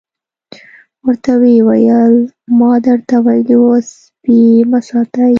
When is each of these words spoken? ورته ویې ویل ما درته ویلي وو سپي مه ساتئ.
ورته 1.05 1.33
ویې 1.41 1.59
ویل 1.67 2.15
ما 2.59 2.71
درته 2.87 3.15
ویلي 3.25 3.55
وو 3.61 3.73
سپي 3.91 4.39
مه 4.71 4.79
ساتئ. 4.87 5.29